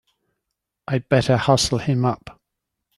I'd 0.87 1.07
better 1.09 1.37
hustle 1.37 1.77
him 1.77 2.05
up! 2.05 2.41